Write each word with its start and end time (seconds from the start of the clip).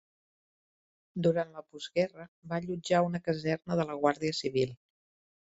Durant 1.27 1.51
la 1.57 1.63
postguerra 1.75 2.27
va 2.53 2.61
allotjar 2.63 3.05
una 3.11 3.23
caserna 3.29 3.81
de 3.81 3.89
la 3.91 4.01
Guàrdia 4.03 4.39
Civil. 4.43 4.75